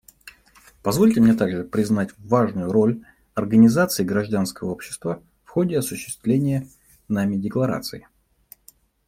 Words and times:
Позвольте 0.81 1.21
мне 1.21 1.35
также 1.35 1.63
признать 1.63 2.09
важную 2.17 2.71
роль 2.71 3.03
организаций 3.35 4.03
гражданского 4.03 4.71
общества 4.71 5.21
в 5.43 5.51
ходе 5.51 5.77
осуществления 5.77 6.67
нами 7.07 7.35
Декларации. 7.35 8.07